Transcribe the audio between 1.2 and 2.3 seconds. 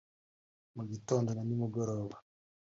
na nimugoroba